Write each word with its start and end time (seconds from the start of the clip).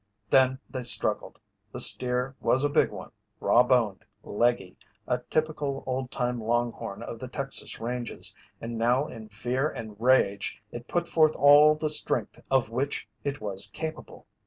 Then 0.31 0.57
they 0.67 0.81
struggled. 0.81 1.37
The 1.71 1.79
steer 1.79 2.35
was 2.41 2.63
a 2.63 2.71
big 2.71 2.89
one, 2.89 3.11
raw 3.39 3.61
boned, 3.61 4.03
leggy, 4.23 4.75
a 5.05 5.19
typical 5.19 5.83
old 5.85 6.09
time 6.09 6.41
long 6.43 6.71
horn 6.71 7.03
of 7.03 7.19
the 7.19 7.27
Texas 7.27 7.79
ranges, 7.79 8.35
and 8.59 8.79
now 8.79 9.05
in 9.05 9.29
fear 9.29 9.69
and 9.69 9.95
rage 10.01 10.59
it 10.71 10.87
put 10.87 11.07
forth 11.07 11.35
all 11.35 11.75
the 11.75 11.91
strength 11.91 12.39
of 12.49 12.71
which 12.71 13.07
it 13.23 13.41
was 13.41 13.67
capable. 13.67 14.25